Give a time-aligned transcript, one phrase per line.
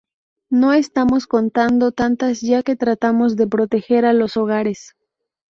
[0.49, 4.95] No estamos contando tantas ya que tratamos de proteger a los hogares.